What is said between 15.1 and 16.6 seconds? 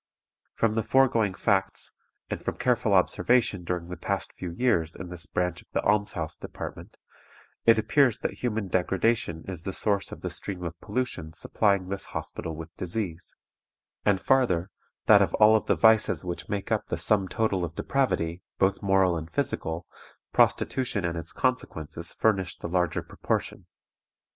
of all the vices which